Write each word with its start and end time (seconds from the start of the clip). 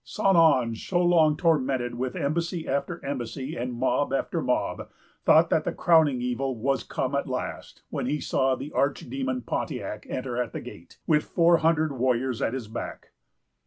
St. 0.03 0.35
Ange, 0.35 0.89
so 0.89 0.99
long 0.99 1.37
tormented 1.37 1.93
with 1.93 2.15
embassy 2.15 2.67
after 2.67 3.05
embassy, 3.05 3.55
and 3.55 3.71
mob 3.71 4.11
after 4.11 4.41
mob, 4.41 4.89
thought 5.25 5.51
that 5.51 5.63
the 5.63 5.71
crowning 5.73 6.23
evil 6.23 6.55
was 6.57 6.81
come 6.83 7.13
at 7.13 7.27
last, 7.29 7.83
when 7.91 8.07
he 8.07 8.19
saw 8.19 8.55
the 8.55 8.71
arch 8.71 9.07
demon 9.07 9.43
Pontiac 9.43 10.07
enter 10.09 10.41
at 10.41 10.53
the 10.53 10.59
gate, 10.61 10.97
with 11.05 11.25
four 11.25 11.57
hundred 11.57 11.91
warriors 11.91 12.41
at 12.41 12.55
his 12.55 12.67
back. 12.67 13.09